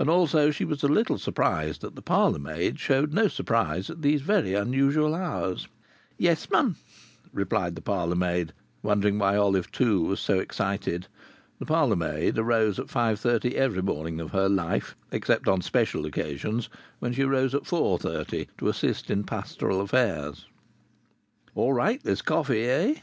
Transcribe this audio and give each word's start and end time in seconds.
And 0.00 0.10
also 0.10 0.50
she 0.50 0.64
was 0.64 0.82
a 0.82 0.88
little 0.88 1.16
surprised 1.16 1.80
that 1.82 1.94
the 1.94 2.02
parlour 2.02 2.40
maid 2.40 2.80
showed 2.80 3.12
no 3.12 3.28
surprise 3.28 3.88
at 3.88 4.02
these 4.02 4.20
very 4.20 4.52
unusual 4.52 5.14
hours. 5.14 5.68
"Yes'm," 6.18 6.74
replied 7.32 7.76
the 7.76 7.80
parlour 7.80 8.16
maid, 8.16 8.52
wondering 8.82 9.16
why 9.20 9.36
Olive 9.36 9.70
Two 9.70 10.02
was 10.02 10.18
so 10.18 10.40
excited. 10.40 11.06
The 11.60 11.66
parlour 11.66 11.94
maid 11.94 12.36
arose 12.36 12.80
at 12.80 12.90
five 12.90 13.20
thirty 13.20 13.54
every 13.56 13.80
morning 13.82 14.20
of 14.20 14.32
her 14.32 14.48
life, 14.48 14.96
except 15.12 15.46
on 15.46 15.62
special 15.62 16.04
occasions, 16.04 16.68
when 16.98 17.12
she 17.12 17.22
arose 17.22 17.54
at 17.54 17.64
four 17.64 17.96
thirty 17.96 18.48
to 18.58 18.66
assist 18.66 19.08
in 19.08 19.22
pastoral 19.22 19.80
affairs. 19.80 20.46
"All 21.54 21.72
right, 21.74 22.02
this 22.02 22.22
coffee, 22.22 22.64
eh?" 22.64 22.94